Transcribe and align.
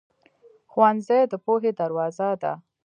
ښوونځی 0.71 1.21
د 1.31 1.33
پوهې 1.45 1.71
دروازه 1.79 2.29
ده. 2.41 2.53